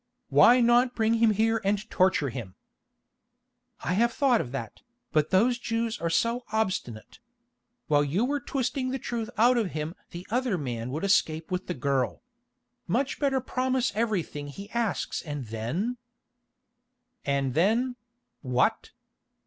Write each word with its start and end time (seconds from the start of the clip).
"Why 0.29 0.61
not 0.61 0.95
bring 0.95 1.13
him 1.13 1.29
here 1.29 1.61
and 1.63 1.87
torture 1.91 2.29
him?" 2.29 2.55
"I 3.81 3.93
have 3.93 4.11
thought 4.11 4.41
of 4.41 4.51
that, 4.51 4.81
but 5.11 5.29
those 5.29 5.59
Jews 5.59 6.01
are 6.01 6.09
so 6.09 6.43
obstinate. 6.51 7.19
While 7.85 8.03
you 8.03 8.25
were 8.25 8.39
twisting 8.39 8.89
the 8.89 8.97
truth 8.97 9.29
out 9.37 9.57
of 9.59 9.73
him 9.73 9.93
the 10.09 10.25
other 10.31 10.57
man 10.57 10.89
would 10.89 11.03
escape 11.03 11.51
with 11.51 11.67
the 11.67 11.75
girl. 11.75 12.23
Much 12.87 13.19
better 13.19 13.39
promise 13.39 13.91
everything 13.93 14.47
he 14.47 14.71
asks 14.71 15.21
and 15.21 15.45
then——" 15.49 15.97
"And 17.23 17.53
then—what?" 17.53 18.89